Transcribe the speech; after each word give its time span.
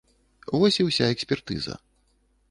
Вось 0.59 0.79
і 0.83 0.85
ўся 0.87 1.09
экспертыза. 1.15 1.77